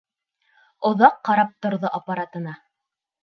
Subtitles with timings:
[0.89, 2.57] Оҙаҡ ҡарап торҙо аппаратына.